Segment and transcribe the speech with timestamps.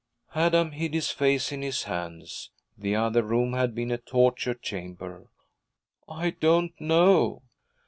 [0.33, 2.49] Adam hid his face in his hands.
[2.75, 5.27] The other room had been a torture chamber.
[6.09, 7.43] 'I don't know.'